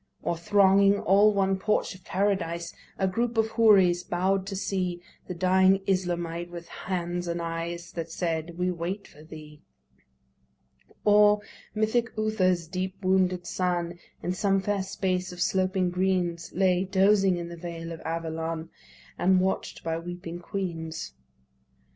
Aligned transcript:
Or 0.23 0.35
thronging 0.35 0.97
all 0.97 1.31
one 1.31 1.59
porch 1.59 1.93
of 1.93 2.03
Paradise 2.03 2.73
A 2.97 3.07
group 3.07 3.37
of 3.37 3.49
Houris 3.51 4.01
bow'd 4.01 4.47
to 4.47 4.55
see 4.55 4.99
The 5.27 5.35
dying 5.35 5.77
Islamite, 5.87 6.49
with 6.49 6.67
hands 6.69 7.27
and 7.27 7.39
eyes 7.39 7.91
That 7.91 8.09
said, 8.11 8.57
We 8.57 8.71
wait 8.71 9.07
for 9.07 9.21
thee. 9.23 9.61
Or 11.05 11.41
mythic 11.75 12.17
Uther's 12.17 12.65
deeply 12.67 13.11
wounded 13.11 13.45
son 13.45 13.99
In 14.23 14.33
some 14.33 14.59
fair 14.59 14.81
space 14.81 15.31
of 15.31 15.39
sloping 15.39 15.91
greens 15.91 16.51
Lay, 16.51 16.83
dozing 16.83 17.37
in 17.37 17.49
the 17.49 17.55
vale 17.55 17.91
of 17.91 18.01
Avalon, 18.01 18.71
And 19.19 19.39
watch'd 19.39 19.83
by 19.83 19.99
weeping 19.99 20.39
queens. 20.39 21.13